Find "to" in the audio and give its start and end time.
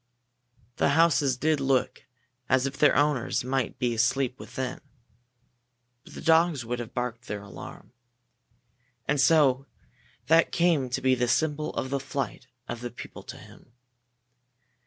10.89-11.01, 13.21-13.37